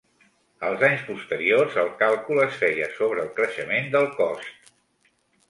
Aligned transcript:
Els 0.69 0.85
anys 0.87 1.03
posteriors, 1.09 1.77
el 1.81 1.91
càlcul 1.99 2.41
es 2.47 2.57
feia 2.63 2.89
sobre 2.97 3.23
el 3.27 3.31
creixement 3.37 3.93
del 3.99 4.11
cost. 4.19 4.75